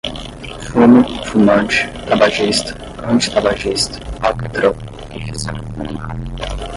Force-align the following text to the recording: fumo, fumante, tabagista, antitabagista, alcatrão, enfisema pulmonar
fumo, 0.65 1.01
fumante, 1.27 1.87
tabagista, 2.07 2.71
antitabagista, 3.07 3.99
alcatrão, 4.27 4.75
enfisema 5.11 5.61
pulmonar 5.75 6.17